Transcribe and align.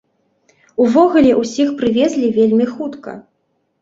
Увогуле 0.85 1.31
ўсіх 1.41 1.69
прывезлі 1.81 2.33
вельмі 2.39 2.65
хутка. 2.75 3.11